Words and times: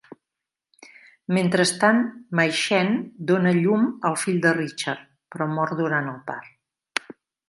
Mentrestant, 1.37 1.99
Mai 2.39 2.53
Chen 2.59 2.89
dona 3.31 3.51
a 3.51 3.57
llum 3.57 3.83
el 4.11 4.17
fill 4.21 4.39
de 4.47 4.55
Richard, 4.61 5.05
però 5.37 5.49
mor 5.53 5.75
durant 5.83 6.11
el 6.15 6.19
part. 6.31 7.13